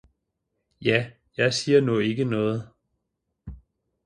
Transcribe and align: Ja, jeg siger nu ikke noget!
Ja, 0.81 1.11
jeg 1.37 1.53
siger 1.53 1.81
nu 1.81 1.99
ikke 1.99 2.23
noget! 2.23 2.69